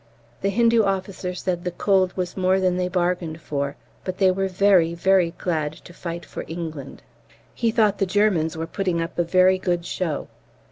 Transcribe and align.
The 0.41 0.49
Hindu 0.49 0.81
officer 0.81 1.35
said 1.35 1.63
the 1.63 1.69
cold 1.69 2.17
was 2.17 2.35
more 2.35 2.59
than 2.59 2.75
they 2.77 2.87
bargained 2.87 3.39
for, 3.39 3.75
but 4.03 4.17
they 4.17 4.31
were 4.31 4.47
"very, 4.47 4.95
very 4.95 5.29
glad 5.37 5.73
to 5.73 5.93
fight 5.93 6.25
for 6.25 6.43
England." 6.47 7.03
He 7.53 7.69
thought 7.69 7.99
the 7.99 8.07
Germans 8.07 8.57
were 8.57 8.65
putting 8.65 8.99
up 8.99 9.19
a 9.19 9.23
very 9.23 9.59
good 9.59 9.85
show. 9.85 10.27